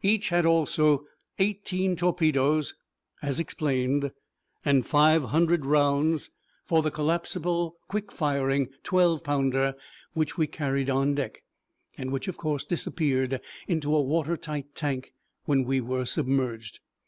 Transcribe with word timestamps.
Each 0.00 0.28
had 0.28 0.46
also 0.46 1.06
eighteen 1.40 1.96
torpedoes 1.96 2.76
as 3.20 3.40
explained 3.40 4.12
and 4.64 4.86
five 4.86 5.24
hundred 5.24 5.66
rounds 5.66 6.30
for 6.64 6.82
the 6.82 6.90
collapsible 6.92 7.74
quick 7.88 8.12
firing 8.12 8.68
twelve 8.84 9.24
pounder 9.24 9.74
which 10.12 10.38
we 10.38 10.46
carried 10.46 10.88
on 10.88 11.16
deck, 11.16 11.42
and 11.98 12.12
which, 12.12 12.28
of 12.28 12.36
course, 12.36 12.64
disappeared 12.64 13.40
into 13.66 13.92
a 13.92 14.00
water 14.00 14.36
tight 14.36 14.72
tank 14.76 15.14
when 15.46 15.64
we 15.64 15.80
were 15.80 16.04
submerged. 16.04 16.78